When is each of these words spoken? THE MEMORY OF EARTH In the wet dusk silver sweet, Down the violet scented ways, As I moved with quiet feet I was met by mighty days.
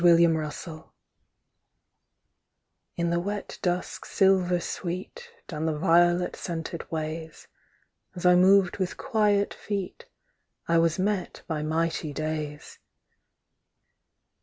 THE 0.01 0.07
MEMORY 0.27 0.47
OF 0.47 0.67
EARTH 0.67 0.83
In 2.97 3.11
the 3.11 3.19
wet 3.19 3.59
dusk 3.61 4.05
silver 4.05 4.59
sweet, 4.59 5.29
Down 5.47 5.67
the 5.67 5.77
violet 5.77 6.35
scented 6.35 6.89
ways, 6.91 7.47
As 8.15 8.25
I 8.25 8.33
moved 8.33 8.77
with 8.77 8.97
quiet 8.97 9.53
feet 9.53 10.07
I 10.67 10.79
was 10.79 10.97
met 10.97 11.43
by 11.47 11.61
mighty 11.61 12.13
days. 12.13 12.79